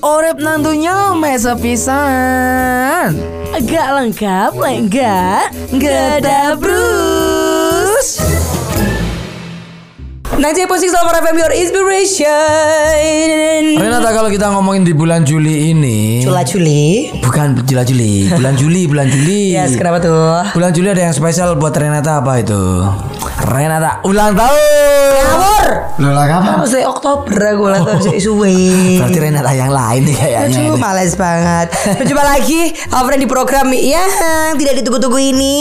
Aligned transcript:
Orep 0.00 0.42
nang 0.42 0.58
dunya 0.64 1.14
mesa 1.14 1.54
pisan. 1.54 3.14
Agak 3.54 3.88
lengkap, 3.94 4.52
enggak, 4.58 5.54
enggak 5.70 6.24
ada 6.24 6.58
bro. 6.58 7.09
Nanti 10.40 10.64
98.6 10.64 10.88
sama 10.88 11.12
FM 11.20 11.36
Your 11.36 11.52
Inspiration. 11.52 12.32
Renata 13.76 14.08
kalau 14.08 14.32
kita 14.32 14.48
ngomongin 14.48 14.88
di 14.88 14.96
bulan 14.96 15.20
Juli 15.20 15.68
ini 15.68 16.24
Cula 16.24 16.40
Juli. 16.40 17.12
Bukan 17.20 17.60
Cula 17.68 17.84
Juli 17.84 18.24
Bulan 18.32 18.56
Juli 18.56 18.88
Bulan 18.88 19.12
Juli. 19.12 19.52
Yes 19.52 19.76
kenapa 19.76 20.00
tuh? 20.00 20.40
Bulan 20.56 20.72
Juli 20.72 20.88
ada 20.96 21.04
yang 21.04 21.12
spesial 21.12 21.60
buat 21.60 21.76
Renata 21.76 22.24
apa 22.24 22.40
itu? 22.40 22.56
Renata 23.52 24.00
ulang 24.08 24.32
tahun! 24.32 25.12
Ngawur! 25.28 25.66
Ulang 26.00 26.28
kapan? 26.32 26.64
Saya 26.64 26.88
Oktober 26.88 27.36
Gue 27.36 27.66
ulang 27.68 27.84
tahun 27.84 28.00
sih 28.08 28.24
suwe. 28.24 28.56
Berarti 28.96 29.20
Renata 29.20 29.52
yang 29.52 29.68
lain 29.68 30.08
nih 30.08 30.16
kayaknya 30.16 30.72
Aduh 30.72 30.80
males 30.80 31.12
banget. 31.20 31.68
Coba 32.08 32.22
lagi 32.24 32.72
apa 32.88 33.12
di 33.12 33.28
program 33.28 33.68
yang 33.76 34.08
tidak 34.56 34.80
ditunggu-tunggu 34.80 35.20
ini. 35.20 35.56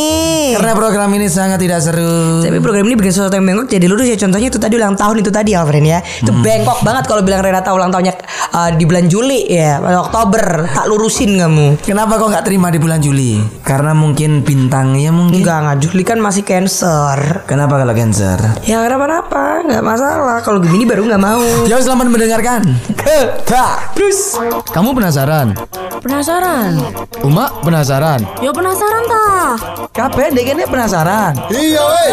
Karena 0.56 0.72
program 0.72 1.12
ini 1.12 1.28
sangat 1.28 1.60
tidak 1.60 1.84
seru. 1.84 2.40
Tapi 2.48 2.64
program 2.64 2.88
ini 2.88 2.96
bikin 2.96 3.12
sesuatu 3.12 3.36
yang 3.36 3.44
bengkok 3.44 3.68
jadi 3.68 3.86
lurus 3.92 4.08
ya. 4.08 4.16
Contohnya 4.16 4.48
itu 4.48 4.60
ulang 4.76 4.94
tahun 4.94 5.22
itu 5.22 5.32
tadi 5.32 5.54
Alfred 5.54 5.82
ya. 5.82 6.00
Itu 6.02 6.30
Hmm. 6.30 6.44
bengkok 6.44 6.84
banget 6.84 7.04
kalau 7.06 7.22
bilang 7.22 7.42
Renata 7.42 7.72
ulang 7.72 7.90
tahunnya 7.90 8.14
uh, 8.52 8.70
di 8.72 8.84
bulan 8.84 9.06
Juli 9.06 9.48
ya. 9.48 9.80
Oktober 9.80 10.68
tak 10.68 10.86
lurusin 10.86 11.36
kamu. 11.36 11.82
Kenapa 11.82 12.18
kok 12.18 12.30
nggak 12.30 12.46
terima 12.46 12.68
di 12.68 12.78
bulan 12.78 13.00
Juli? 13.00 13.40
Karena 13.62 13.92
mungkin 13.92 14.42
bintangnya 14.42 15.10
mungkin. 15.10 15.42
Enggak 15.42 15.58
enggak 15.60 15.78
Juli 15.82 16.04
kan 16.04 16.20
masih 16.20 16.44
cancer. 16.44 17.44
Kenapa 17.46 17.78
kalau 17.78 17.94
cancer? 17.94 18.38
ya 18.62 18.82
kenapa-napa. 18.82 19.64
Nggak 19.64 19.84
masalah. 19.84 20.38
Kalau 20.42 20.60
begini 20.60 20.84
baru 20.84 21.06
nggak 21.06 21.22
mau. 21.22 21.42
Ya 21.70 21.78
selamat 21.78 22.10
mendengarkan. 22.10 22.62
Ke 22.94 23.46
Kak 23.46 23.94
Terus. 23.94 24.36
Kamu 24.70 24.92
penasaran? 24.92 25.54
Penasaran? 26.00 26.80
Uma 27.28 27.52
penasaran? 27.60 28.24
Ya 28.40 28.56
penasaran 28.56 29.04
tah? 29.12 29.52
Kabeh 29.92 30.32
dekene 30.32 30.64
penasaran 30.64 31.36
Iya 31.52 31.84
weh. 31.84 32.12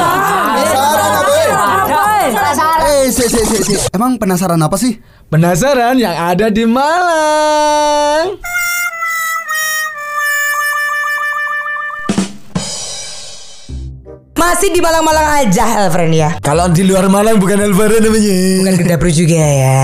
Penasaran 0.59 1.13
apa? 1.15 1.31
weh? 1.31 1.51
Eh, 2.87 3.05
si, 3.15 3.25
si, 3.31 3.43
si, 3.47 3.59
si. 3.63 3.75
Emang 3.95 4.19
penasaran 4.19 4.59
apa 4.59 4.75
sih? 4.75 4.99
Penasaran 5.31 5.95
yang 6.03 6.19
ada 6.19 6.51
di 6.51 6.67
Malang 6.67 8.43
masih 14.67 14.83
di 14.83 14.83
Malang-Malang 14.83 15.47
aja 15.47 15.87
Alfred 15.87 16.11
ya. 16.11 16.31
Kalau 16.43 16.67
di 16.67 16.83
luar 16.83 17.07
Malang 17.07 17.39
bukan 17.39 17.55
Alvaro 17.63 18.03
namanya. 18.03 18.35
Bukan 18.67 18.75
Gedabru 18.83 19.11
juga 19.15 19.39
ya. 19.39 19.79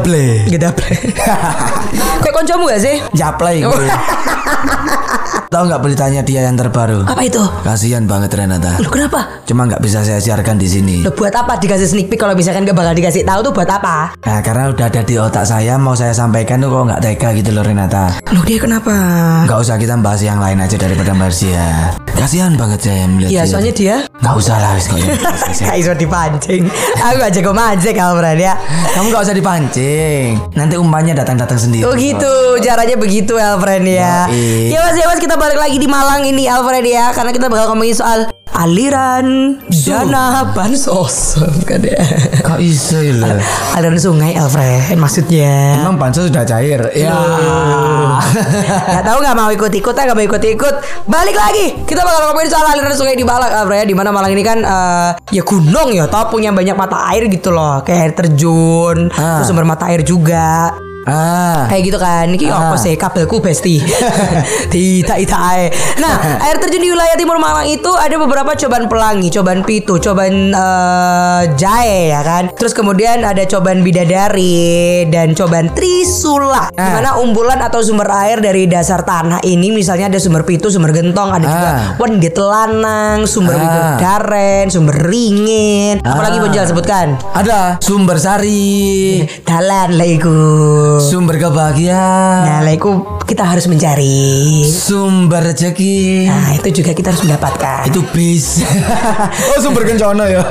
Play 0.00 0.48
Gedabru 0.48 0.88
kayak 2.24 2.32
koncomu 2.32 2.64
gak 2.72 2.80
sih? 2.80 2.96
Japlay 3.12 3.60
gue. 3.60 3.68
Tahu 5.46 5.62
nggak 5.72 5.82
beritanya 5.84 6.20
dia 6.26 6.42
yang 6.42 6.58
terbaru? 6.58 7.06
apa 7.06 7.22
itu? 7.22 7.38
Kasihan 7.62 8.04
banget 8.04 8.34
Renata. 8.34 8.82
Loh 8.82 8.90
kenapa? 8.90 9.40
Cuma 9.46 9.64
nggak 9.64 9.78
bisa 9.78 10.02
saya 10.02 10.18
siarkan 10.18 10.58
di 10.58 10.66
sini. 10.66 10.96
Loh 11.06 11.14
buat 11.14 11.32
apa 11.32 11.56
dikasih 11.60 11.86
sneak 11.86 12.10
peek 12.10 12.18
kalau 12.18 12.34
misalkan 12.34 12.66
gak 12.66 12.74
bakal 12.76 12.92
dikasih 12.92 13.22
tahu 13.22 13.40
tuh 13.46 13.52
buat 13.54 13.70
apa? 13.70 14.16
Nah 14.26 14.40
karena 14.42 14.72
udah 14.74 14.86
ada 14.90 15.00
di 15.06 15.14
otak 15.16 15.46
saya 15.46 15.78
Mau 15.78 15.94
saya 15.94 16.10
sampaikan 16.12 16.60
tuh 16.60 16.72
kok 16.72 16.82
nggak 16.90 17.00
tega 17.04 17.28
gitu 17.36 17.50
loh 17.54 17.62
Renata. 17.62 18.16
Loh 18.34 18.42
dia 18.42 18.58
kenapa? 18.58 18.94
Nggak 19.46 19.58
usah 19.60 19.76
kita 19.78 19.94
bahas 20.02 20.20
yang 20.24 20.42
lain 20.42 20.58
aja 20.60 20.76
daripada 20.76 21.12
bahas 21.14 21.38
dia 21.38 21.94
Kasihan 22.16 22.52
banget 22.56 22.80
saya 22.80 23.04
melihat 23.06 23.30
Iya 23.30 23.42
soalnya 23.46 23.72
dia 23.76 23.96
Nggak 24.16 24.34
usah 24.42 24.56
lah 24.58 24.70
wis, 24.74 24.88
ya. 24.90 25.06
Gak 25.68 25.76
iso 25.76 25.92
dipancing. 25.92 26.66
Aku 26.98 27.14
gak 27.20 27.32
jago 27.36 27.52
mancing 27.52 27.96
Alfred 28.00 28.38
ya? 28.40 28.56
Kamu 28.96 29.12
nggak 29.12 29.22
usah 29.28 29.36
dipancing. 29.36 30.40
Nanti 30.56 30.74
umpannya 30.80 31.12
datang-datang 31.12 31.60
sendiri. 31.60 31.84
Oh 31.84 31.92
gitu 31.92 32.58
caranya 32.64 32.96
begitu 32.96 33.36
Alfred 33.36 33.84
ya. 33.84 34.24
Ya 34.72 34.78
mas 34.82 34.96
ya 34.96 35.06
mas 35.06 35.20
kita 35.20 35.36
balik 35.36 35.60
lagi 35.60 35.76
di 35.76 35.84
Malang 35.84 36.24
ini 36.24 36.48
Alfred 36.48 36.84
ya. 36.88 37.12
Karena 37.12 37.30
kita 37.30 37.52
bakal 37.52 37.76
ngomongin 37.76 37.96
soal 37.96 38.20
aliran 38.56 39.60
dana 39.84 40.48
bansos 40.56 41.36
kan 41.68 41.84
ya? 41.84 42.00
Kok 42.40 42.56
iso 42.62 43.04
ya 43.04 43.36
aliran 43.76 44.00
sungai 44.00 44.32
Alfred 44.32 44.96
maksudnya. 44.96 45.84
Emang 45.84 46.00
bansos 46.00 46.32
sudah 46.32 46.48
cair? 46.48 46.80
Ya. 46.96 47.12
Gak 48.96 49.04
tahu 49.04 49.18
nggak 49.20 49.36
mau 49.36 49.50
ikut-ikut 49.52 49.92
nggak 49.92 50.16
mau 50.16 50.24
ikut-ikut. 50.24 50.74
Balik 51.06 51.36
lagi 51.36 51.66
Kita 51.84 52.00
bakal 52.02 52.32
ngomongin 52.32 52.48
soal 52.48 52.64
aliran 52.72 52.96
sungai 52.96 53.14
di 53.14 53.24
Malang 53.26 53.52
Alfred 53.52 53.84
ya 53.84 53.95
Di 53.96 54.04
mana 54.04 54.12
Malang 54.12 54.36
ini 54.36 54.44
kan 54.44 54.60
eh, 54.60 55.10
Ya 55.32 55.40
gunung 55.40 55.88
ya 55.88 56.04
Tau 56.04 56.28
punya 56.28 56.52
banyak 56.52 56.76
mata 56.76 57.08
air 57.08 57.32
gitu 57.32 57.48
loh 57.48 57.80
Kayak 57.80 58.00
air 58.04 58.12
terjun 58.12 59.08
Ah. 59.16 59.40
Terus 59.40 59.48
sumber 59.48 59.64
mata 59.64 59.88
air 59.88 60.04
juga 60.04 60.76
Ah 61.06 61.66
Kayak 61.66 61.82
gitu 61.84 61.98
kan 61.98 62.26
Ini 62.28 62.46
Ah. 62.46 62.66
apa 62.66 62.76
sih 62.76 62.94
kabelku 62.94 63.38
besti 63.38 63.78
Tidak 64.74 65.16
tidak 65.16 65.40
ae. 65.48 65.70
Nah 65.96 66.14
air 66.40 66.58
terjun 66.58 66.78
di 66.78 66.90
wilayah 66.90 67.14
timur 67.14 67.36
Malang 67.36 67.64
itu 67.64 67.88
Ada 67.88 68.16
beberapa 68.16 68.52
cobaan 68.52 68.86
pelangi 68.86 69.30
Cobaan 69.30 69.62
pitu 69.62 69.96
Cobaan 69.96 70.50
eh, 70.50 71.42
jahe 71.54 72.10
ya 72.10 72.20
kan 72.20 72.50
Terus 72.50 72.72
kemudian 72.72 73.22
ada 73.22 73.42
cobaan 73.44 73.80
bidadari 73.80 75.06
Dan 75.06 75.32
cobaan 75.32 75.70
trisula 75.72 76.68
Ah. 76.68 76.70
Di 76.76 76.90
mana 76.92 77.10
umbulan 77.16 77.60
atau 77.60 77.80
sumber 77.80 78.08
air 78.10 78.38
dari 78.38 78.66
dasar 78.66 79.00
tanah 79.00 79.38
ini 79.42 79.70
Misalnya 79.70 80.08
ada 80.08 80.18
sumber 80.18 80.42
pitu, 80.42 80.66
sumber 80.66 80.90
gentong 80.90 81.30
Ada 81.30 81.46
juga 81.46 81.68
Ah. 81.68 81.78
wendet 81.96 82.34
lanang 82.34 83.24
Sumber 83.24 83.54
Ah. 83.54 83.94
daren 83.96 84.66
Sumber 84.68 84.98
ringin 85.00 86.02
Apalagi 86.02 86.36
Ah. 86.36 86.42
Bonjal 86.42 86.64
sebutkan 86.64 87.06
Ada 87.32 87.78
sumber 87.78 88.18
sari 88.18 89.22
Dalan 89.42 89.94
lah 89.94 90.08
iku 90.08 90.34
Sumber 90.98 91.36
kebahagiaan 91.36 92.40
Nah, 92.46 92.58
lah 92.62 92.72
iku 92.72 93.20
kita 93.26 93.42
harus 93.42 93.66
mencari. 93.66 94.62
Sumber 94.64 95.42
rezeki 95.42 96.26
Nah, 96.30 96.54
itu 96.54 96.80
juga 96.80 96.94
kita 96.94 97.10
harus 97.10 97.22
mendapatkan. 97.22 97.84
Itu 97.86 98.00
bis 98.14 98.62
Oh 99.50 99.58
sumber 99.58 99.82
kencana 99.82 100.26
ya 100.26 100.42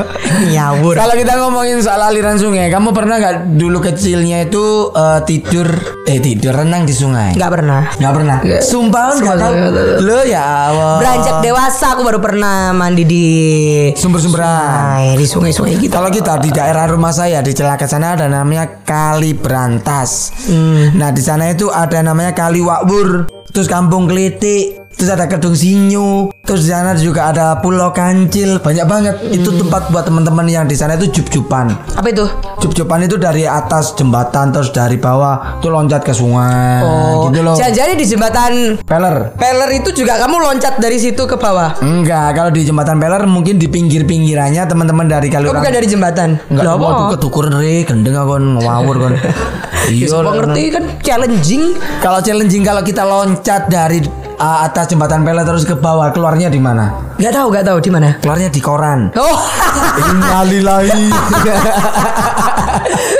Nyawur. 0.52 0.96
Kalau 0.96 1.16
kita 1.16 1.34
ngomongin 1.40 1.80
soal 1.80 2.02
aliran 2.04 2.36
sungai 2.36 2.68
Kamu 2.68 2.92
pernah 2.92 3.18
nggak 3.18 3.56
dulu 3.56 3.80
kecilnya 3.80 4.46
itu 4.46 4.92
eh, 4.92 5.20
Tidur 5.24 5.68
Eh 6.06 6.20
tidur 6.20 6.54
renang 6.54 6.84
di 6.84 6.94
sungai 6.94 7.34
Nggak 7.34 7.52
pernah. 7.52 7.82
Nggak 7.98 8.14
pernah 8.14 8.38
Sumpah 8.60 9.04
kan 9.10 9.18
nggak 9.24 9.38
tahu 9.40 9.54
Lo 10.04 10.20
ya 10.22 10.44
Allah 10.70 10.94
Beranjak 11.00 11.36
dewasa 11.42 11.96
aku 11.96 12.02
baru 12.04 12.20
pernah 12.20 12.70
mandi 12.72 13.04
di 13.04 13.26
Sumber-sumberan 13.96 15.16
di 15.16 15.26
sungai-sungai 15.26 15.80
gitu. 15.80 15.94
Kalau 15.94 16.10
kita 16.10 16.38
di 16.38 16.52
daerah 16.52 16.86
rumah 16.86 17.10
saya 17.10 17.40
di 17.40 17.56
Cilacap 17.56 17.88
sana 17.88 18.14
ada 18.14 18.28
namanya 18.28 18.84
Kali 18.84 19.32
Berantas. 19.32 20.35
Hmm. 20.44 21.00
Nah 21.00 21.10
di 21.16 21.24
sana 21.24 21.50
itu 21.50 21.72
ada 21.72 22.04
namanya 22.04 22.36
Kali 22.36 22.60
Wakwur, 22.60 23.32
terus 23.50 23.72
Kampung 23.72 24.06
Klitik, 24.06 24.85
terus 24.96 25.10
ada 25.10 25.26
Kedung 25.26 25.54
Sinyu, 25.54 26.32
terus 26.40 26.64
di 26.64 26.72
sana 26.72 26.96
juga 26.96 27.30
ada 27.30 27.60
Pulau 27.60 27.92
Kancil, 27.92 28.58
banyak 28.58 28.86
banget. 28.86 29.16
Itu 29.30 29.52
Hmm. 29.52 29.60
tempat 29.62 29.88
buat 29.90 30.04
teman-teman 30.04 30.46
yang 30.46 30.64
di 30.64 30.74
sana 30.74 30.96
itu 30.96 31.12
jup-jupan. 31.12 31.76
Apa 31.94 32.08
itu? 32.08 32.24
Jup-jupan 32.60 33.04
itu 33.04 33.16
dari 33.16 33.44
atas 33.44 33.94
jembatan 33.94 34.50
terus 34.50 34.72
dari 34.72 34.96
bawah 34.96 35.60
tuh 35.60 35.70
loncat 35.70 36.02
ke 36.02 36.12
sungai, 36.12 36.82
Oh, 36.82 37.28
gitu 37.28 37.40
loh. 37.42 37.54
Jangan-jangan 37.54 37.94
di 37.94 38.06
jembatan 38.06 38.52
Peler. 38.82 39.16
Peler 39.36 39.70
itu 39.76 39.90
juga 39.94 40.16
kamu 40.18 40.36
loncat 40.42 40.74
dari 40.78 40.98
situ 40.98 41.24
ke 41.24 41.36
bawah. 41.36 41.76
Enggak, 41.80 42.34
kalau 42.34 42.50
di 42.50 42.64
jembatan 42.64 42.96
Peler 42.96 43.24
mungkin 43.26 43.56
di 43.56 43.68
pinggir-pinggirannya 43.68 44.64
teman-teman 44.64 45.06
dari 45.06 45.28
Kaliurang. 45.28 45.60
bukan 45.60 45.74
dari 45.74 45.86
jembatan. 45.86 46.40
Enggak, 46.48 46.74
mau 46.76 46.92
tuh 46.96 47.08
ketukur 47.14 47.46
re, 47.50 47.84
gendeng 47.84 48.16
aku 48.16 48.34
ngawur 48.60 48.96
kon. 48.98 49.14
Ya, 49.86 50.10
semua 50.10 50.34
ngerti 50.34 50.74
kan 50.74 50.84
challenging. 51.00 51.78
Kalau 52.02 52.18
challenging 52.18 52.66
kalau 52.66 52.82
kita 52.82 53.06
loncat 53.06 53.70
dari 53.70 54.02
uh, 54.40 54.68
atas 54.68 54.92
jembatan 54.92 55.24
Peler 55.24 55.48
terus 55.48 55.64
ke 55.64 55.76
bawah, 55.76 56.12
keluarnya 56.12 56.52
di 56.52 56.60
mana? 56.60 57.16
Gak 57.16 57.32
tahu, 57.32 57.48
gak 57.52 57.66
tahu 57.68 57.80
di 57.80 57.92
mana. 57.92 58.20
Keluarnya 58.20 58.50
di 58.52 58.60
koran. 58.60 59.12
Oh. 59.16 59.40
Innalillahi. 60.12 61.08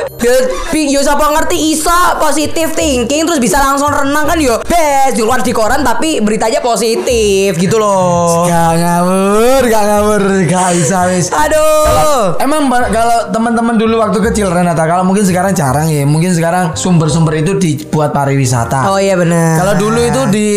Yo, 0.76 1.02
siapa 1.04 1.28
ngerti 1.34 1.76
iso 1.76 1.92
positif 2.22 2.72
thinking 2.74 3.28
terus 3.28 3.40
bisa 3.42 3.60
langsung 3.60 3.92
renang 3.92 4.26
kan 4.26 4.40
yo 4.40 4.60
bes 4.66 5.14
di 5.14 5.22
luar 5.22 5.44
di 5.44 5.52
koran 5.52 5.84
tapi 5.84 6.20
beritanya 6.24 6.60
positif 6.64 7.56
gitu 7.56 7.78
loh. 7.78 8.48
Gak 8.48 8.72
ngawur, 8.80 9.62
gak 9.68 9.84
ngawur, 9.86 10.24
gak 10.48 10.70
bisa 10.78 11.10
wis. 11.12 11.30
Aduh. 11.32 12.40
Emang 12.42 12.68
kalau 12.70 13.30
teman-teman 13.32 13.76
dulu 13.78 14.02
waktu 14.02 14.20
kecil 14.32 14.52
Renata, 14.52 14.84
kalau 14.88 15.04
mungkin 15.08 15.24
sekarang 15.24 15.54
jarang 15.54 15.88
ya, 15.90 16.04
mungkin 16.08 16.34
sekarang 16.34 16.74
sumber-sumber 16.76 17.40
itu 17.40 17.58
dibuat 17.58 18.12
pariwisata. 18.12 18.90
Oh 18.92 19.00
iya 19.00 19.16
benar. 19.16 19.62
Kalau 19.62 19.74
dulu 19.78 20.00
itu 20.00 20.22
di 20.32 20.50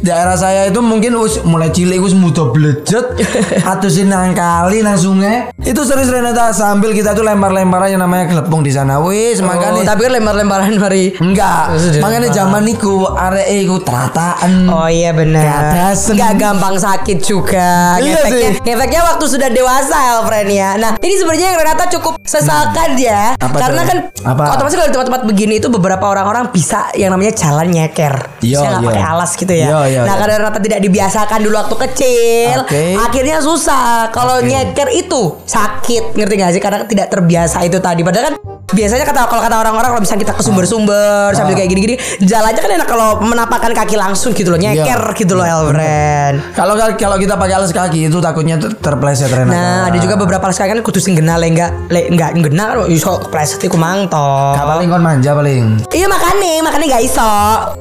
daerah 0.00 0.34
saya 0.34 0.66
itu 0.68 0.80
mungkin 0.80 1.16
us, 1.20 1.42
mulai 1.44 1.70
cilik 1.70 2.00
us 2.00 2.16
muda 2.16 2.48
blejet 2.50 3.06
atau 3.72 3.88
nang 4.06 4.32
kali 4.32 4.82
nang 4.82 4.96
sungai 4.96 5.52
itu 5.60 5.80
serius 5.84 6.08
Renata 6.10 6.50
sambil 6.56 6.90
kita 6.96 7.12
tuh 7.12 7.22
lempar-lemparan 7.22 7.94
yang 7.94 8.02
namanya 8.02 8.32
gelepung 8.32 8.64
di 8.64 8.72
sana 8.72 8.89
Nah 8.90 8.98
wis 9.00 9.38
Oh, 9.38 9.46
makanya 9.46 9.86
tapi 9.86 10.02
kan 10.02 10.18
lempar-lemparan 10.18 10.74
mari. 10.76 11.14
enggak. 11.14 11.78
Makanya 12.02 12.28
zaman 12.34 12.66
niku 12.66 13.06
arek 13.06 13.46
iku 13.62 13.78
terataan. 13.78 14.66
Oh 14.66 14.90
iya 14.90 15.14
benar. 15.14 15.38
Keadasan. 15.38 16.18
Nggak 16.18 16.32
gampang 16.34 16.74
sakit 16.74 17.18
juga. 17.22 17.94
Iya 18.02 18.18
Ngefeknya, 18.18 18.50
sih. 18.50 18.62
ngefeknya 18.66 19.00
waktu 19.06 19.24
sudah 19.30 19.46
dewasa 19.46 19.94
Elfriend 20.18 20.50
ya. 20.50 20.70
Nah 20.74 20.90
ini 20.98 21.14
sebenarnya 21.14 21.46
yang 21.54 21.58
Renata 21.62 21.86
cukup 21.86 22.18
sesalkan 22.26 22.98
ya. 22.98 23.38
Apa 23.38 23.56
Karena 23.60 23.82
kan 23.86 23.98
Apa? 24.26 24.58
otomatis 24.58 24.74
kalau 24.74 24.88
di 24.88 24.94
tempat-tempat 24.94 25.22
begini 25.22 25.54
itu 25.58 25.70
beberapa 25.70 26.04
orang-orang 26.04 26.50
bisa 26.50 26.90
yang 26.98 27.14
namanya 27.14 27.30
jalan 27.38 27.70
nyeker. 27.70 28.14
Iya, 28.42 28.58
Saya 28.58 28.68
nggak 28.74 28.82
iya. 28.82 28.90
pakai 28.90 29.04
alas 29.06 29.30
gitu 29.38 29.52
ya. 29.54 29.66
Iya, 29.70 29.80
iya, 29.86 30.00
nah 30.02 30.14
iya. 30.16 30.20
karena 30.20 30.34
Renata 30.42 30.58
tidak 30.58 30.80
dibiasakan 30.82 31.38
dulu 31.38 31.54
waktu 31.54 31.76
kecil, 31.86 32.56
Oke. 32.66 32.84
akhirnya 32.98 33.38
susah. 33.38 34.10
Kalau 34.10 34.42
nyeker 34.42 34.90
itu 34.90 35.38
sakit, 35.46 36.18
ngerti 36.18 36.34
gak 36.34 36.50
sih? 36.50 36.62
Karena 36.62 36.82
tidak 36.82 37.06
terbiasa 37.06 37.62
itu 37.62 37.78
tadi. 37.78 38.00
Padahal 38.02 38.32
kan 38.32 38.34
biasanya 38.70 39.02
kata 39.02 39.26
kalau 39.26 39.42
kata 39.42 39.56
orang-orang 39.58 39.90
kalau 39.90 40.00
misalnya 40.00 40.22
kita 40.22 40.32
ke 40.32 40.42
sumber-sumber 40.42 41.32
sambil 41.32 41.54
kayak 41.54 41.68
gini-gini 41.68 41.94
jalannya 42.20 42.56
kan 42.56 42.70
enak 42.72 42.86
kalau 42.86 43.18
menapakkan 43.18 43.72
kaki 43.72 43.94
langsung 43.94 44.30
gitu 44.30 44.48
loh 44.48 44.58
nyeker 44.58 44.80
Iya. 45.02 45.16
gitu 45.16 45.34
loh 45.34 45.42
Elfriend 45.42 46.40
Kalau 46.52 46.74
kalau 46.94 47.16
kita 47.16 47.34
pakai 47.34 47.54
alas 47.54 47.70
kaki 47.70 48.06
itu 48.06 48.18
takutnya 48.18 48.56
ter- 48.56 48.74
terpleset 48.74 49.28
Renata. 49.28 49.52
Nah, 49.52 49.80
ada 49.86 49.98
juga 49.98 50.14
beberapa 50.14 50.42
alas 50.42 50.56
kaki 50.56 50.70
kan 50.70 50.80
kudu 50.80 50.98
sing 50.98 51.12
genah 51.12 51.36
le 51.36 51.46
enggak 51.48 51.70
le 51.88 52.06
enggak 52.08 52.30
genah 52.36 52.66
kan 52.68 52.78
iso 52.88 53.18
kepleset 53.20 53.60
iku 53.62 53.76
mang 53.76 54.06
to. 54.06 54.26
Paling 54.56 54.88
kon 54.88 55.00
manja 55.00 55.32
paling. 55.32 55.84
Iya 55.90 56.06
makane, 56.06 56.52
makane 56.60 56.84
gak 56.86 57.02
iso. 57.02 57.32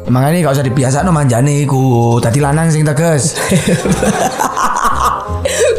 Makanya 0.05 0.37
gak 0.43 0.53
usah 0.53 0.65
dibiasa 0.65 0.97
no 1.01 1.11
manjane 1.11 1.63
iku. 1.63 2.17
Tadi 2.19 2.37
lanang 2.37 2.67
sing 2.67 2.83
tegas. 2.83 3.37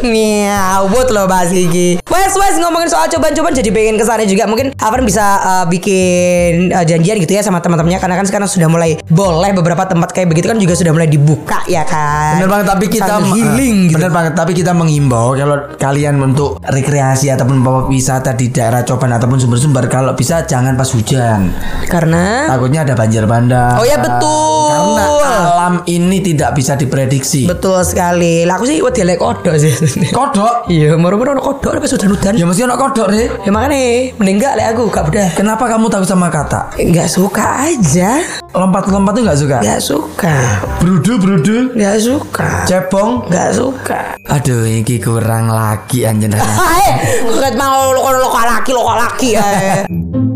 Miawut 0.01 1.07
loh 1.15 1.25
bahas 1.25 1.53
iki. 1.53 2.00
Wes 2.21 2.37
wes 2.37 2.61
ngomongin 2.61 2.85
soal 2.85 3.09
cobaan-cobaan 3.09 3.49
jadi 3.57 3.73
pengen 3.73 3.97
ke 3.97 4.05
sana 4.05 4.21
juga. 4.29 4.45
Mungkin 4.45 4.77
Afan 4.77 5.01
bisa 5.01 5.41
uh, 5.41 5.65
bikin 5.65 6.69
uh, 6.69 6.85
janjian 6.85 7.17
gitu 7.17 7.33
ya 7.33 7.41
sama 7.41 7.65
teman-temannya 7.65 7.97
karena 7.97 8.13
kan 8.13 8.29
sekarang 8.29 8.45
sudah 8.45 8.69
mulai 8.69 9.01
boleh 9.09 9.57
beberapa 9.57 9.89
tempat 9.89 10.13
kayak 10.13 10.29
begitu 10.29 10.53
kan 10.53 10.61
juga 10.61 10.77
sudah 10.77 10.93
mulai 10.93 11.09
dibuka 11.09 11.65
ya 11.65 11.81
kan. 11.81 12.37
Bener 12.37 12.45
banget 12.45 12.67
tapi 12.69 12.85
kita 12.93 13.09
Sambil 13.09 13.25
eh, 13.25 13.33
healing 13.41 13.77
gitu. 13.89 13.97
Bener 13.97 14.13
banget 14.13 14.33
tapi 14.37 14.53
kita 14.53 14.69
mengimbau 14.77 15.33
kalau 15.33 15.73
kalian 15.81 16.21
untuk 16.21 16.61
rekreasi 16.61 17.33
ataupun 17.33 17.57
wisata 17.89 18.37
di 18.37 18.53
daerah 18.53 18.85
Coban 18.85 19.17
ataupun 19.17 19.41
sumber-sumber 19.41 19.89
kalau 19.89 20.13
bisa 20.13 20.45
jangan 20.45 20.77
pas 20.77 20.93
hujan. 20.93 21.49
Karena 21.89 22.53
Takutnya 22.53 22.85
ada 22.85 22.93
banjir 22.93 23.25
bandang. 23.25 23.81
Oh 23.81 23.85
ya, 23.89 23.97
betul. 23.97 24.70
Karena 24.81 25.05
alam 25.53 25.73
ini 25.85 26.17
tidak 26.19 26.57
bisa 26.57 26.73
diprediksi. 26.73 27.45
betul 27.45 27.79
sekali. 27.85 28.43
Lah 28.43 28.57
aku 28.57 28.65
sih 28.65 28.81
wedi 28.81 29.01
lek 29.05 29.21
kodok 29.21 29.55
sih. 29.57 29.73
Kodok. 30.17 30.67
Iya, 30.67 30.97
moro-moro 30.97 31.37
ono 31.37 31.41
kodok 31.43 31.77
tapi 31.79 31.87
sudah 31.87 32.07
udan. 32.09 32.33
Ya 32.35 32.45
mesti 32.45 32.65
ada 32.65 32.75
kodok 32.75 33.13
deh. 33.13 33.29
Ya 33.45 33.49
makanya 33.53 34.11
mending 34.17 34.37
enggak 34.41 34.53
lek 34.57 34.67
aku 34.75 34.81
gak 34.89 35.05
udah. 35.13 35.29
Kenapa 35.37 35.63
kamu 35.69 35.85
takut 35.87 36.07
sama 36.09 36.27
kata? 36.27 36.73
Enggak 36.77 37.07
suka 37.07 37.69
aja. 37.69 38.21
Lompat-lompat 38.51 39.11
tuh 39.15 39.23
nggak 39.23 39.39
suka. 39.39 39.57
Enggak 39.63 39.81
suka. 39.81 40.37
Brudu 40.83 41.13
brudu. 41.21 41.57
Enggak 41.77 41.97
suka. 42.03 42.49
Cebong. 42.67 43.29
Enggak 43.31 43.49
suka. 43.55 43.99
Aduh, 44.27 44.67
ini 44.67 44.97
kurang 44.99 45.51
lagi 45.51 46.03
anjen. 46.07 46.33
Eh, 46.81 46.97
ket 47.37 47.55
mau 47.59 47.93
lo 47.93 48.01
laki 48.17 48.71
lo 48.73 48.83
laki 48.83 49.29
eh. 49.37 49.85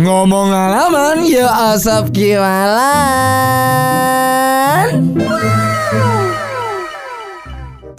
Ngomong 0.00 0.48
alaman 0.48 1.28
ya 1.28 1.76
asap 1.76 2.08
kiwalan. 2.16 2.80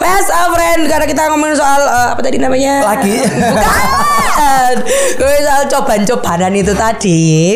Wes, 0.02 0.26
ah, 0.34 0.50
friend, 0.50 0.90
karena 0.90 1.06
kita 1.06 1.30
ngomongin 1.30 1.54
soal 1.54 1.78
eh, 1.78 2.10
apa 2.10 2.18
tadi 2.18 2.42
namanya? 2.42 2.82
Laki. 2.82 3.22
Bukan. 3.22 4.74
Soal 5.46 5.78
cobaan-cobaan 5.78 6.58
itu 6.58 6.74
tadi. 6.74 7.54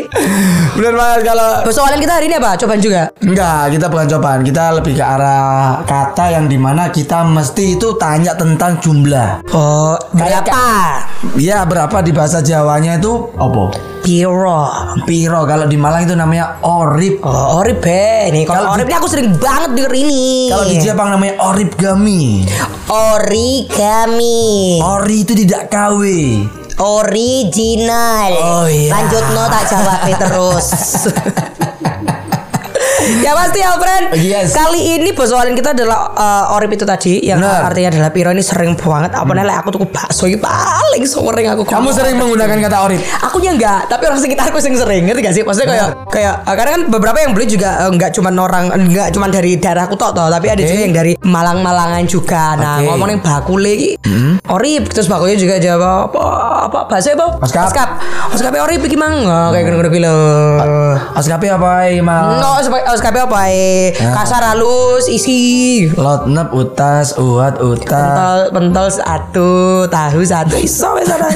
Bener 0.78 0.94
banget 0.94 1.26
kalau 1.26 1.66
Persoalan 1.66 1.98
kita 1.98 2.22
hari 2.22 2.30
ini 2.30 2.38
apa? 2.38 2.54
Cobaan 2.54 2.78
juga. 2.78 3.10
Enggak, 3.18 3.74
kita 3.74 3.90
bukan 3.90 4.06
cobaan, 4.14 4.40
kita 4.46 4.78
lebih 4.78 4.94
ke 4.94 5.02
arah 5.02 5.82
kata 5.82 6.38
yang 6.38 6.46
di 6.46 6.54
mana 6.54 6.86
kita 6.94 7.26
mesti 7.26 7.74
itu 7.74 7.98
tanya 7.98 8.38
tentang 8.38 8.78
jumlah. 8.78 9.42
Oh, 9.50 9.98
berapa? 10.14 11.02
Ya 11.34 11.66
berapa 11.66 11.98
di 11.98 12.14
bahasa 12.14 12.38
Jawanya 12.46 13.02
itu 13.02 13.26
apa? 13.34 13.95
Piro. 14.06 14.70
Piro 15.02 15.42
kalau 15.42 15.66
di 15.66 15.74
Malang 15.74 16.06
itu 16.06 16.14
namanya 16.14 16.62
orip. 16.62 17.26
Oh, 17.26 17.58
orib 17.58 17.82
be. 17.82 18.30
Nih, 18.30 18.46
kalau 18.46 18.78
orib 18.78 18.86
ini 18.86 18.94
aku 18.94 19.10
sering 19.10 19.34
banget 19.34 19.74
denger 19.74 19.94
ini. 19.98 20.46
Kalau 20.46 20.62
di 20.70 20.76
Jepang 20.78 21.10
namanya 21.10 21.42
origami. 21.42 22.46
origami. 22.86 24.78
Ori 24.78 25.26
itu 25.26 25.34
tidak 25.34 25.66
KW. 25.66 26.02
Original. 26.78 28.30
Oh, 28.38 28.66
iya. 28.70 28.94
Lanjut 28.94 29.24
no 29.34 29.42
tak 29.50 29.64
jawab 29.74 29.98
terus. 30.06 30.66
ya 33.24 33.32
pasti 33.36 33.60
Alfred. 33.62 34.04
Yes. 34.18 34.52
Kali 34.52 34.98
ini 34.98 35.10
persoalan 35.14 35.54
kita 35.54 35.72
adalah 35.72 36.12
uh, 36.12 36.56
orip 36.58 36.74
itu 36.74 36.84
tadi 36.86 37.22
yang 37.22 37.38
Benar. 37.38 37.62
Hmm. 37.62 37.68
artinya 37.72 37.88
adalah 37.96 38.10
piro 38.10 38.30
ini 38.34 38.42
sering 38.42 38.72
banget. 38.74 39.12
Apa 39.14 39.30
nih 39.32 39.56
aku 39.56 39.68
tuh 39.74 39.80
bakso 39.86 40.24
ini 40.26 40.38
paling 40.40 41.04
sering 41.06 41.46
aku. 41.52 41.62
Kamu 41.66 41.88
sering 41.94 42.16
menggunakan 42.18 42.56
kata 42.66 42.76
orip? 42.82 43.00
Aku 43.30 43.38
nya 43.42 43.54
enggak, 43.54 43.86
tapi 43.86 44.02
orang 44.10 44.20
sekitarku 44.20 44.58
sing 44.58 44.74
sering 44.74 45.06
ngerti 45.06 45.20
gak 45.22 45.34
sih? 45.34 45.42
Maksudnya 45.46 45.68
kayak 45.70 45.88
kayak 46.10 46.34
uh, 46.44 46.54
karena 46.54 46.70
kan 46.76 46.82
beberapa 46.90 47.18
yang 47.22 47.32
beli 47.32 47.46
juga 47.46 47.86
uh, 47.86 47.90
enggak 47.90 48.10
cuma 48.14 48.30
orang 48.34 48.72
enggak 48.74 49.14
cuma 49.14 49.30
dari 49.30 49.58
daerahku 49.58 49.94
tok 49.94 50.12
toh, 50.16 50.28
tapi 50.28 50.46
ada 50.50 50.62
Oke. 50.62 50.70
juga 50.70 50.80
yang 50.82 50.94
dari 50.94 51.12
Malang-Malangan 51.20 52.02
juga. 52.08 52.54
Nah, 52.58 52.82
Oke. 52.82 52.86
ngomongin 52.90 53.18
bakule 53.22 53.72
iki. 53.72 53.90
Orip 54.46 54.90
terus 54.90 55.10
bakunya 55.10 55.36
juga 55.38 55.54
jawab 55.58 56.10
apa 56.12 56.24
apa 56.70 56.78
bahasa 56.90 57.14
apa? 57.14 57.38
Oskap. 57.42 57.66
Oskap. 57.70 57.88
Oskap 58.34 58.52
orip 58.56 58.80
iki 58.82 58.96
mang. 58.98 59.26
Oh, 59.26 59.48
kayak 59.52 59.64
ngono 59.68 59.88
kuwi 59.90 60.00
lho. 60.02 60.16
Askapi 61.16 61.46
apa 61.50 61.88
Imal? 61.92 62.40
No, 62.40 62.50
oskap 62.96 63.12
apa 63.12 63.52
eh 63.52 63.92
kasar 63.92 64.40
halus 64.40 65.04
isi. 65.12 65.84
Lotnep 65.92 66.48
utas 66.56 67.12
uat 67.20 67.60
uta. 67.60 67.92
Pentol 67.92 68.38
pentol 68.56 68.88
satu, 68.88 69.84
tahu 69.92 70.24
satu. 70.24 70.56
Iso 70.56 70.96
wis 70.96 71.12
ana. 71.12 71.28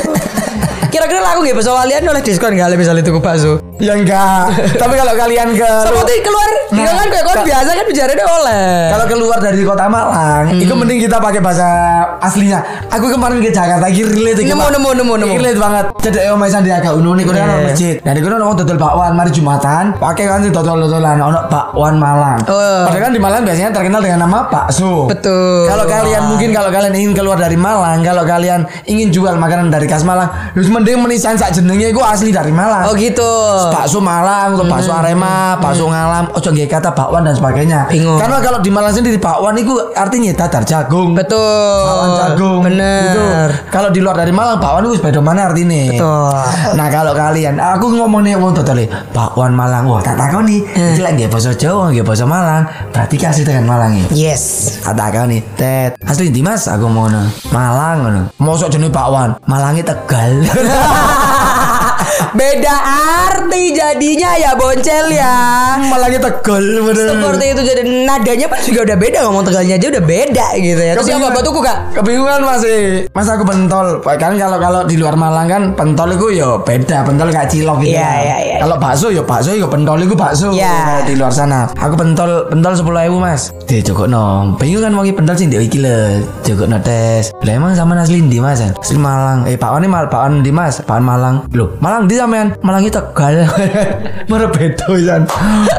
Kira-kira 0.90 1.20
lah 1.22 1.30
aku 1.38 1.46
nggak 1.46 1.56
bakso 1.56 1.72
walian 1.72 2.02
oleh 2.02 2.22
diskon 2.22 2.52
nggak 2.58 2.74
misalnya 2.74 3.02
tuku 3.06 3.20
bakso. 3.22 3.62
Ya 3.80 3.96
enggak. 3.96 4.52
Tapi 4.76 4.92
kalau 4.92 5.14
kalian 5.16 5.56
ke 5.56 5.70
Seperti 5.88 6.20
keluar, 6.20 6.50
Nah, 6.70 6.86
ya 6.86 6.92
kan 6.94 7.08
kayak 7.10 7.24
kon 7.26 7.40
biasa 7.42 7.70
kan 7.74 7.84
bicaranya 7.88 8.24
oleh. 8.30 8.68
Kalau 8.94 9.06
keluar 9.10 9.38
dari 9.42 9.62
kota 9.66 9.90
Malang, 9.90 10.54
itu 10.54 10.70
mending 10.70 11.02
kita 11.02 11.18
pakai 11.18 11.42
bahasa 11.42 11.66
aslinya. 12.22 12.62
Aku 12.94 13.10
kemarin 13.10 13.42
ke 13.42 13.50
Jakarta, 13.50 13.90
iki 13.90 14.06
relate 14.06 14.46
iki, 14.46 14.54
Nemu, 14.54 14.62
Pak. 14.62 14.70
nemu, 14.78 14.90
nemu, 15.02 15.14
nemu. 15.18 15.34
Relate 15.34 15.58
banget. 15.58 15.84
Jadi 15.98 16.18
Maisan 16.30 16.62
di 16.62 16.70
agak 16.70 16.94
uno 16.94 17.18
nih, 17.18 17.24
kudu 17.26 17.36
ono 17.42 17.54
masjid. 17.66 17.94
Nah, 18.06 18.12
di 18.14 18.20
kono 18.22 18.38
ono 18.38 18.54
dodol 18.54 18.78
bakwan, 18.78 19.12
mari 19.18 19.30
Jumatan, 19.34 19.98
pakai 19.98 20.24
kan 20.30 20.40
sih 20.46 20.52
dodol-dodolan 20.54 21.18
ono 21.18 21.40
bakwan 21.50 21.98
Malang. 21.98 22.38
Oh. 22.46 22.86
Padahal 22.86 23.10
kan 23.10 23.12
di 23.12 23.20
Malang 23.20 23.42
biasanya 23.42 23.74
terkenal 23.74 24.00
dengan 24.00 24.30
nama 24.30 24.46
bakso. 24.46 25.10
Betul. 25.10 25.66
Kalau 25.66 25.84
kalian 25.90 26.22
mungkin 26.30 26.54
kalau 26.54 26.70
kalian 26.70 26.94
ingin 26.94 27.12
keluar 27.18 27.36
dari 27.36 27.58
Malang, 27.58 28.06
kalau 28.06 28.22
kalian 28.22 28.62
ingin 28.86 29.10
jual 29.10 29.34
makanan 29.34 29.74
dari 29.74 29.90
khas 29.90 30.06
Malang, 30.06 30.30
harus 30.54 30.70
mending 30.80 31.04
menisan 31.04 31.36
sak 31.36 31.52
jenenge 31.52 31.92
iku 31.92 32.00
asli 32.00 32.32
dari 32.32 32.48
Malang. 32.48 32.88
Oh 32.88 32.96
gitu. 32.96 33.28
bakso 33.68 34.00
Malang 34.00 34.56
atau 34.56 34.64
bakso 34.64 34.90
Arema, 34.96 35.60
bakso 35.60 35.84
Ngalam, 35.84 36.32
ojo 36.32 36.48
nggih 36.48 36.64
kata 36.64 36.96
bakwan 36.96 37.28
dan 37.28 37.36
sebagainya. 37.36 37.92
Bingung. 37.92 38.16
Karena 38.16 38.40
kalau 38.40 38.58
di 38.64 38.72
Malang 38.72 38.96
sendiri 38.96 39.20
bakwan 39.20 39.60
itu 39.60 39.76
artinya 39.92 40.32
dadar 40.32 40.64
jagung. 40.64 41.12
Betul. 41.12 41.84
Bakwan 41.84 42.10
jagung. 42.16 42.60
Bener. 42.64 43.04
Gitu. 43.12 43.24
Kalau 43.68 43.88
di 43.92 44.00
luar 44.00 44.16
dari 44.16 44.32
Malang 44.32 44.56
bakwan 44.56 44.88
itu 44.88 44.96
beda 45.04 45.20
mana 45.20 45.52
artinya. 45.52 45.82
Betul. 45.92 46.32
Nah, 46.80 46.88
kalau 46.88 47.12
kalian 47.12 47.54
aku 47.60 47.84
ngomong 47.92 48.24
nih 48.24 48.34
wong 48.40 48.56
dodol 48.56 48.80
bakwan 49.12 49.52
Malang. 49.52 49.84
Wah, 49.84 50.00
tak 50.00 50.16
takoni. 50.16 50.64
Hmm. 50.64 50.96
Iki 50.96 51.00
lek 51.04 51.12
nggih 51.20 51.28
basa 51.28 51.52
Jawa, 51.52 51.92
nggih 51.92 52.04
basa 52.06 52.24
Malang, 52.24 52.64
berarti 52.88 53.14
ki 53.20 53.26
asli 53.28 53.42
tekan 53.44 53.68
Malang 53.68 53.92
ya. 54.00 54.32
Yes. 54.32 54.42
Tak 54.80 54.96
takoni, 54.96 55.44
Tet. 55.60 56.00
Asli 56.00 56.32
di 56.32 56.40
Mas 56.40 56.64
aku 56.64 56.88
mau 56.88 57.04
Malang 57.52 57.96
ngono. 58.00 58.22
Mosok 58.40 58.72
jenenge 58.72 58.96
bakwan, 58.96 59.36
Malangnya 59.44 59.84
Tegal. 59.84 60.40
Beda 62.38 62.76
arti 63.24 63.74
jadinya 63.74 64.36
ya 64.38 64.52
boncel 64.58 65.06
ya. 65.12 65.36
Malangnya 65.78 66.20
Tegal 66.20 66.64
bener. 66.82 67.06
Seperti 67.14 67.44
itu 67.54 67.62
jadi 67.62 67.82
nadanya 68.06 68.46
pun 68.50 68.58
juga 68.64 68.80
udah 68.90 68.96
beda 68.98 69.18
ngomong 69.26 69.44
tegalnya 69.46 69.74
aja 69.78 69.86
udah 69.92 70.04
beda 70.04 70.46
gitu 70.58 70.82
ya. 70.82 70.92
Terus 70.98 71.08
apa 71.14 71.28
batuku 71.30 71.60
kak? 71.62 71.78
Kebingungan 71.94 72.40
masih. 72.42 72.78
Mas 73.14 73.28
aku 73.30 73.44
pentol. 73.46 74.02
Kan 74.02 74.34
kalau 74.36 74.58
kalau 74.58 74.80
di 74.84 74.96
luar 74.98 75.14
Malang 75.14 75.46
kan 75.46 75.62
pentol 75.78 76.10
itu 76.14 76.40
ya 76.42 76.58
beda. 76.60 77.06
Pentol 77.06 77.28
kayak 77.30 77.48
cilok 77.52 77.78
gitu. 77.84 77.94
Iya, 77.94 78.08
kan. 78.08 78.20
iya, 78.24 78.36
iya. 78.42 78.56
Kalau 78.62 78.76
bakso 78.80 79.08
ya 79.12 79.22
bakso 79.22 79.54
ya 79.54 79.66
pentol 79.70 79.98
itu 80.02 80.14
bakso. 80.16 80.50
Kayak 80.54 81.06
di 81.06 81.14
luar 81.14 81.32
sana. 81.32 81.70
Aku 81.78 81.94
pentol 81.94 82.50
pentol 82.50 82.72
sepuluh 82.74 83.00
ribu 83.04 83.18
mas. 83.22 83.54
Dia 83.70 83.84
cukup 83.84 84.10
no. 84.10 84.56
Bingung 84.58 84.82
kan 84.82 84.92
wangi 84.96 85.12
pentol 85.14 85.36
sih 85.38 85.46
dia 85.46 85.62
iki 85.62 85.78
lho. 85.78 86.24
Cukup 86.42 86.66
no 86.66 86.78
tes. 86.82 87.30
Lah 87.44 87.52
emang 87.54 87.76
sama 87.76 87.94
asli 88.00 88.22
di 88.24 88.38
mas? 88.42 88.62
Asli 88.62 88.98
Malang. 88.98 89.46
Eh 89.46 89.56
Pak 89.60 89.76
ini 89.78 89.86
mal 89.86 90.08
Pak 90.08 90.42
di 90.42 90.50
mas. 90.50 90.82
Pak 90.82 90.98
Malang. 90.98 91.46
Loh 91.54 91.76
Malang 91.78 92.08
di 92.10 92.16
sampean. 92.16 92.56
Malang 92.64 92.82
itu 92.86 92.94
Tegal. 92.96 93.46
Beda 94.50 94.84
kan? 94.84 95.22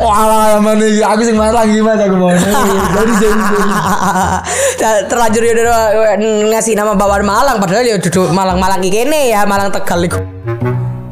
Wah 0.02 0.60
mana 0.62 0.86
aku 0.86 1.22
sing 1.26 1.38
Malang 1.38 1.70
gimana 1.70 2.04
aku 2.06 2.16
mau. 2.18 2.34
Jadi 2.34 3.14
jadi. 3.18 3.42
Terlanjur 5.10 5.42
ya 5.46 5.54
udah 5.58 6.18
ngasih 6.52 6.74
nama 6.74 6.98
bawaan 6.98 7.26
Malang 7.26 7.58
padahal 7.62 7.86
ya 7.86 7.96
duduk 8.02 8.34
Malang-Malang 8.34 8.82
iki 8.82 9.06
kene 9.06 9.30
ya 9.34 9.46
Malang 9.46 9.70
Tegal 9.70 10.06
iku. 10.06 10.20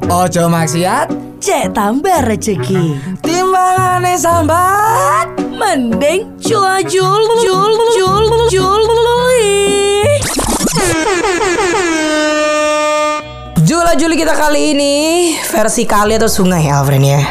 Ojo 0.10 0.50
maksiat 0.50 1.14
Cek 1.38 1.78
tambah 1.78 2.26
rezeki 2.26 2.98
Timbangane 3.22 4.18
sambat 4.18 5.30
Mending 5.54 6.34
cula 6.42 6.82
jul 6.82 7.22
Jul 7.46 7.74
Jul 7.94 8.26
Jul 8.50 8.82
Jula 13.90 14.06
Juli 14.06 14.22
kita 14.22 14.38
kali 14.38 14.78
ini 14.78 14.94
versi 15.50 15.82
kali 15.82 16.14
atau 16.14 16.30
sungai 16.30 16.70
Alfred 16.70 17.02
ya? 17.02 17.26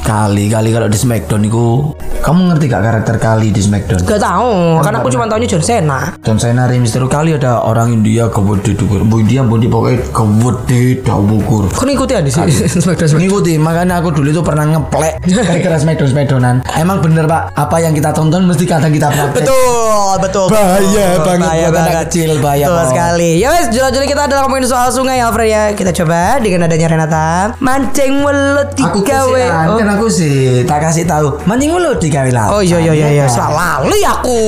Kali 0.00 0.48
kali 0.48 0.72
kalau 0.72 0.88
di 0.88 0.96
Smackdown 0.96 1.44
itu 1.44 1.92
Kamu 2.24 2.48
ngerti 2.48 2.72
gak 2.72 2.80
karakter 2.80 3.20
kali 3.20 3.52
di 3.52 3.60
Smackdown? 3.60 4.08
Gak 4.08 4.16
tahu, 4.16 4.80
karena 4.80 4.96
aku 5.04 5.12
cuma 5.12 5.28
tahunya 5.28 5.44
John 5.44 5.60
Cena. 5.60 6.16
John 6.24 6.40
Cena 6.40 6.64
Rey 6.64 6.80
Mysterio 6.80 7.04
kali 7.04 7.36
ada 7.36 7.60
orang 7.60 7.92
India 7.92 8.32
gede 8.32 8.80
dukur 8.80 9.04
Bu 9.04 9.20
India 9.20 9.44
Bu 9.44 9.60
India 9.60 9.68
pokoknya 9.68 10.00
gede 10.08 11.04
dah 11.04 11.20
bukur 11.20 11.68
Kau 11.68 11.84
ngikuti 11.84 12.16
ada 12.16 12.28
sih 12.32 12.48
Smackdown 12.80 12.80
Smackdown. 13.04 13.20
Ngikuti 13.20 13.52
makanya 13.60 14.00
aku 14.00 14.08
dulu 14.16 14.32
tuh 14.32 14.44
pernah 14.44 14.64
ngeplek 14.72 15.20
Gara-gara 15.28 15.76
Smackdown 15.76 16.08
Smackdownan 16.16 16.54
Emang 16.80 17.04
bener 17.04 17.28
pak 17.28 17.52
Apa 17.52 17.76
yang 17.76 17.92
kita 17.92 18.16
tonton 18.16 18.48
mesti 18.48 18.64
kadang 18.64 18.88
kita 18.88 19.12
praktek 19.12 19.44
Betul, 19.44 20.16
betul. 20.16 20.46
Bahaya 20.48 21.06
betul. 21.12 21.24
banget 21.28 21.68
buat 21.68 21.76
anak 21.76 21.96
kecil, 22.08 22.30
bahaya 22.40 22.64
Betul 22.66 22.76
banget. 22.76 22.90
sekali. 22.90 23.30
Ya 23.36 23.48
wes, 23.52 23.66
jula-juli 23.68 24.06
kita 24.08 24.22
adalah 24.26 24.42
ngomongin 24.48 24.66
soal 24.66 24.88
sungai 24.90 25.20
Alfred 25.20 25.48
ya. 25.48 25.62
Kita 25.70 25.89
coba 25.92 26.38
dengan 26.38 26.64
adanya 26.64 26.88
Renata. 26.88 27.28
Mancing 27.58 28.22
welut 28.22 28.70
Aku 28.74 29.02
digawe. 29.02 29.30
kasih 29.30 29.50
kan, 29.50 29.66
Oh. 29.68 29.94
aku 29.96 30.06
sih 30.06 30.36
tak 30.64 30.80
kasih 30.80 31.04
tahu. 31.04 31.42
Mancing 31.44 31.70
mulu 31.70 31.96
di 31.96 32.08
gawe 32.08 32.30
lapan. 32.30 32.50
Oh 32.50 32.62
iya 32.62 32.78
iya 32.78 32.92
iya 32.92 33.08
iya. 33.12 33.26
Salah 33.26 33.82
lali 33.82 34.00
aku. 34.02 34.40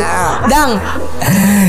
Dang. 0.52 0.76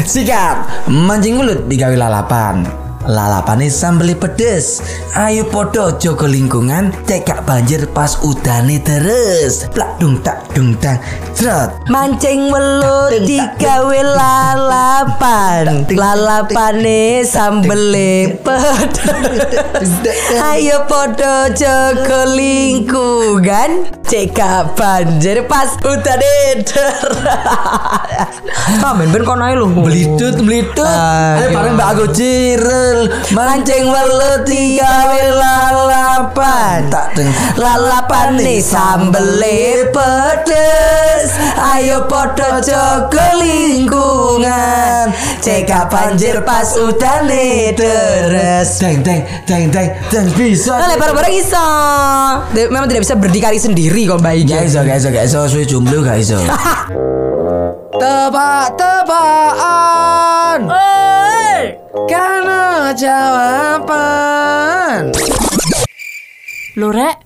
Sikat. 0.03 0.87
Mancing 0.87 1.37
mulut 1.37 1.65
di 1.65 1.75
gawe 1.75 1.95
lalapan. 1.95 2.88
Lalapane 3.09 3.73
sambeli 3.73 4.13
pedes. 4.13 4.85
Ayo 5.17 5.49
podo 5.49 5.97
jogo 5.97 6.29
lingkungan, 6.29 6.93
cekak 7.09 7.41
banjir 7.41 7.89
pas 7.89 8.21
udane 8.21 8.77
terus. 8.85 9.65
Plak 9.73 9.97
dung 9.97 10.21
tak 10.21 10.45
dung 10.53 10.77
tang. 10.77 11.01
Trot. 11.33 11.89
Mancing 11.89 12.53
welut 12.53 13.25
digawe 13.25 13.99
lalapan. 14.13 15.89
Lalapane 15.89 17.25
sambele 17.25 18.37
pedes. 18.45 19.89
Ayo 20.37 20.85
podo 20.85 21.49
jaga 21.57 22.29
lingkungan. 22.29 23.89
Cekak 24.05 24.77
banjir 24.77 25.49
pas 25.49 25.73
udane 25.81 26.61
deras. 26.61 28.37
Kamen 28.81 29.09
ben 29.09 29.25
kono 29.25 29.49
ae 29.49 29.57
lho. 29.57 29.65
Belitut, 29.69 30.37
belitut. 30.45 30.85
Ah, 30.85 31.41
Ayo 31.41 31.53
bareng 31.57 31.73
Mbak 31.77 31.89
aku 31.93 32.05
Mancing 33.35 33.85
welut 33.89 34.47
digawe 34.47 35.23
lalapan. 35.35 36.87
Tak 36.87 37.15
deng. 37.15 37.31
Lalapan 37.59 38.39
nih 38.39 38.59
sambele 38.63 39.89
pedes. 39.91 41.35
Ayo 41.55 42.07
podo 42.09 42.59
jaga 42.63 43.35
lingkungan. 43.39 45.11
Cekak 45.39 45.91
banjir 45.91 46.41
pas 46.43 46.75
udane 46.79 47.75
deres. 47.75 48.79
Deng 48.79 49.03
deng 49.03 49.21
deng 49.43 49.71
deng 49.71 49.89
deng 50.09 50.27
bisa. 50.35 50.75
Nah, 50.75 50.95
bareng-bareng 50.95 51.35
iso. 51.35 51.67
Dia 52.55 52.69
Memang 52.69 52.85
tidak 52.85 53.03
bisa 53.07 53.15
berdikari 53.17 53.57
sendiri 53.57 54.05
kok 54.05 54.21
Mbak 54.21 54.35
Ija 54.45 54.55
Gak 54.59 54.67
iso, 54.67 54.79
gak 54.83 54.97
iso, 54.99 55.09
gak 55.09 55.25
iso, 55.25 55.39
suwe 55.47 55.63
jomblo 55.65 56.03
gak 56.03 56.19
iso. 56.19 56.37
Tebak-tebakan 57.99 58.98
jawaban 63.09 65.01
Lo 66.77 66.93
rek? 66.93 67.17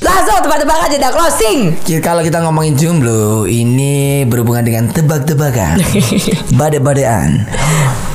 Langsung 0.00 0.40
tebak-tebak 0.40 0.78
aja 0.80 0.96
dah 0.96 1.12
closing. 1.12 1.74
Ki- 1.78 2.00
Kalau 2.00 2.22
kita 2.22 2.40
ngomongin 2.40 2.74
jomblo 2.74 3.44
Ini 3.44 4.24
berhubungan 4.24 4.62
dengan 4.62 4.84
tebak-tebakan. 4.88 5.78
Bade-badean 6.58 7.44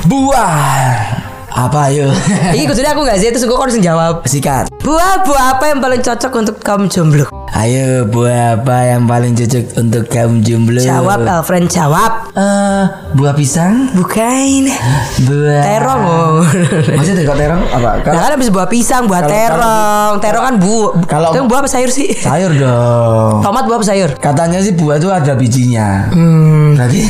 Buah 0.04 1.32
Apa 1.54 1.86
ayo 1.86 2.10
Ini 2.50 2.66
kudunya 2.66 2.90
aku 2.90 3.06
gak 3.06 3.14
sih 3.16 3.30
Terus 3.30 3.46
gue 3.46 3.54
harus 3.54 3.78
jawab 3.78 4.26
Sikat 4.26 4.74
Buah-buah 4.82 5.54
apa 5.54 5.70
yang 5.70 5.78
paling 5.78 6.02
cocok 6.02 6.32
untuk 6.34 6.56
kaum 6.58 6.90
jomblo? 6.90 7.30
Ayo 7.54 8.02
buah 8.04 8.58
apa 8.58 8.90
yang 8.90 9.06
paling 9.06 9.32
cocok 9.32 9.78
untuk 9.78 10.10
kaum 10.10 10.42
jomblo 10.42 10.82
Jawab 10.82 11.22
Alfred 11.22 11.70
jawab 11.70 12.26
Eh, 12.34 12.82
Buah 13.14 13.30
pisang 13.32 13.94
Bukan 13.94 14.66
Buah 15.22 15.62
Terong 15.62 16.02
oh. 16.02 16.42
Maksudnya 16.90 17.22
kok 17.22 17.38
terong 17.38 17.62
apa? 17.70 17.90
Nah 17.94 18.02
Kalau 18.02 18.20
kan 18.20 18.32
habis 18.34 18.50
buah 18.50 18.66
pisang, 18.66 19.06
buah 19.06 19.22
Kalau- 19.22 19.30
terong 19.30 20.14
Terong 20.18 20.44
kan 20.44 20.54
bu 20.58 20.78
Kalau- 21.06 21.30
Itu 21.30 21.46
buah 21.46 21.62
apa 21.62 21.70
sayur 21.70 21.88
sih? 21.88 22.10
sayur 22.18 22.50
dong 22.50 23.38
Tomat 23.40 23.62
buah 23.64 23.78
apa 23.78 23.86
sayur? 23.86 24.10
Katanya 24.18 24.58
sih 24.58 24.74
buah 24.74 24.98
itu 24.98 25.06
ada 25.06 25.38
bijinya. 25.38 26.10
Hmm. 26.10 26.74
Berarti 26.74 27.00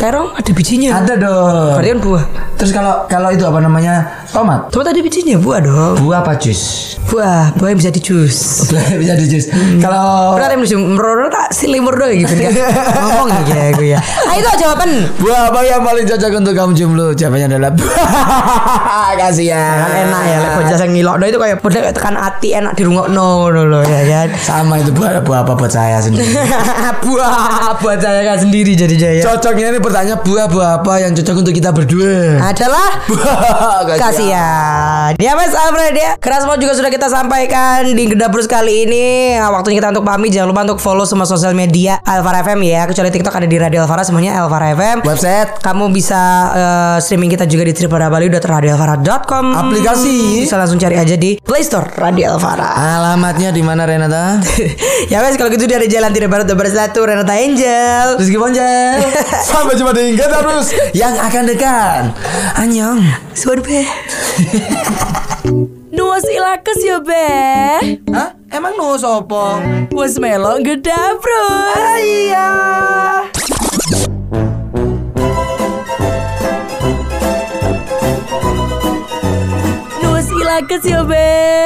Terong 0.00 0.32
ada 0.32 0.50
bijinya 0.56 0.90
ada 1.00 1.14
dong. 1.16 1.76
Berarti 1.76 1.90
kan 1.92 2.00
buah 2.00 2.24
Terus 2.56 2.70
kalau 2.72 3.04
kalau 3.10 3.28
itu 3.28 3.44
apa 3.44 3.60
namanya? 3.60 4.23
Tomat. 4.34 4.66
Tomat 4.74 4.90
ada 4.90 4.98
bijinya, 4.98 5.38
buah 5.38 5.62
dong 5.62 5.94
Buah 6.02 6.26
apa 6.26 6.34
jus? 6.34 6.94
Buah, 7.06 7.54
buah 7.54 7.70
yang 7.70 7.78
bisa 7.78 7.94
di 7.94 8.02
jus 8.02 8.66
Bisa 8.74 9.14
di 9.14 9.30
jus. 9.30 9.46
Kalau 9.78 10.02
Berat 10.36 10.50
yang 10.58 10.62
bisa 10.66 10.74
merorot 10.74 11.30
tak 11.30 11.54
silimur 11.54 11.94
doang 11.94 12.18
gitu 12.18 12.34
kan 12.34 12.50
Ngomong 12.98 13.30
ya 13.46 13.70
gue 13.70 13.94
ya 13.94 14.00
Ayo 14.02 14.42
itu 14.42 14.50
jawaban 14.66 14.90
buah 15.22 15.54
apa 15.54 15.60
yang 15.62 15.86
paling 15.86 16.04
cocok 16.10 16.30
untuk 16.34 16.52
kaum 16.58 16.72
jomblo? 16.74 17.14
Jawabannya 17.14 17.54
adalah 17.54 17.70
buah. 17.78 19.14
Kasihan. 19.14 19.78
Kan 19.78 19.92
enak 20.10 20.22
ya, 20.26 20.38
bocah 20.58 20.76
sing 20.76 20.90
ngilok 20.90 21.14
no 21.16 21.24
itu 21.30 21.38
kayak 21.38 21.56
padha 21.62 21.78
kayak 21.80 21.94
tekan 21.94 22.16
hati 22.18 22.48
enak 22.58 22.72
dirungokno 22.74 23.46
no 23.46 23.62
lho 23.62 23.80
ya 23.86 24.02
kan. 24.10 24.28
Sama 24.42 24.82
itu 24.82 24.90
buah 24.90 25.22
buah 25.22 25.46
apa 25.46 25.52
buat 25.54 25.70
saya 25.70 26.02
sendiri. 26.02 26.26
buah 27.04 27.78
buat 27.78 27.98
saya 28.02 28.20
kan 28.26 28.42
sendiri 28.42 28.74
jadi 28.74 28.96
jaya. 28.98 29.22
Cocoknya 29.22 29.70
ini 29.70 29.78
pertanyaan 29.78 30.20
buah 30.26 30.46
buah 30.50 30.70
apa 30.82 30.92
yang 30.98 31.12
cocok 31.14 31.36
untuk 31.46 31.54
kita 31.54 31.70
berdua? 31.70 32.42
Adalah 32.42 32.88
Buah. 33.06 33.94
Kasihan. 34.24 35.10
Ya 35.20 35.32
Mas 35.36 35.52
Alfred 35.52 35.94
ya. 35.94 36.10
Keras 36.16 36.48
mau 36.48 36.56
juga 36.56 36.72
sudah 36.72 36.88
kita 36.88 37.12
sampaikan 37.12 37.84
di 37.84 38.04
Gedabrus 38.08 38.48
kali 38.48 38.88
ini. 38.88 39.36
Nah, 39.36 39.52
waktunya 39.52 39.80
kita 39.80 39.92
untuk 39.92 40.04
pamit. 40.06 40.32
Jangan 40.32 40.48
lupa 40.50 40.62
untuk 40.64 40.80
follow 40.80 41.04
semua 41.04 41.28
sosial 41.28 41.52
media 41.52 42.00
Alvara 42.04 42.40
FM 42.40 42.64
ya. 42.64 42.88
Kecuali 42.88 43.10
TikTok 43.12 43.34
ada 43.36 43.48
di 43.48 43.56
Radio 43.60 43.84
Alvara 43.84 44.02
semuanya 44.02 44.40
Alvara 44.40 44.72
FM. 44.72 45.04
Website 45.04 45.60
Kamu 45.60 45.92
bisa 45.92 46.20
eh, 46.54 46.96
streaming 47.04 47.30
kita 47.32 47.44
juga 47.44 47.68
di 47.68 47.72
www.radioalvara.com. 47.76 49.44
Aplikasi. 49.52 50.48
Bisa 50.48 50.56
langsung 50.56 50.80
cari 50.80 50.96
aja 50.96 51.14
di 51.14 51.36
Play 51.40 51.62
Store 51.62 51.86
Radio 52.00 52.36
Alvara. 52.36 52.74
Alamatnya 52.74 53.52
di 53.52 53.60
mana 53.60 53.84
Renata? 53.84 54.40
ya 55.12 55.20
wes 55.20 55.36
kalau 55.36 55.52
gitu 55.52 55.68
dari 55.68 55.86
Jalan 55.86 56.10
Tidak 56.10 56.30
Barat 56.30 56.48
Barat 56.48 56.72
Satu 56.72 57.04
Renata 57.04 57.36
Angel. 57.36 58.16
Rizky 58.16 58.38
Bonjel 58.38 59.02
Sampai 59.50 59.74
jumpa 59.76 59.92
di 59.92 60.14
terus 60.16 60.70
Yang 60.96 61.14
akan 61.20 61.42
dekat 61.50 62.02
Anyong 62.56 63.00
Suara 63.34 63.60
be. 63.60 63.82
Nuas 65.96 66.24
ilakes 66.26 66.80
ya 66.84 66.98
be 67.00 67.26
Hah? 68.12 68.30
Emang 68.50 68.74
no 68.78 68.94
sopo? 68.98 69.58
Was 69.94 70.18
melo 70.18 70.58
gedabrus 70.62 71.98
Iya 72.02 72.50
Nuas 80.02 80.28
ilakes 80.30 80.84
ya 80.86 81.02
be 81.04 81.64